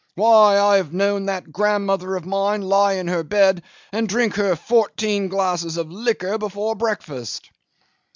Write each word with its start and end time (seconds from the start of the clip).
Why, 0.15 0.59
I 0.59 0.77
have 0.77 0.91
known 0.95 1.27
that 1.27 1.51
grandmother 1.51 2.15
of 2.15 2.25
mine 2.25 2.63
lie 2.63 2.93
in 2.93 3.07
her 3.07 3.21
bed 3.23 3.61
and 3.93 4.09
drink 4.09 4.33
her 4.33 4.55
four 4.55 4.89
teen 4.97 5.27
glasses 5.27 5.77
of 5.77 5.91
liquor 5.91 6.39
before 6.39 6.73
breakfast! 6.73 7.51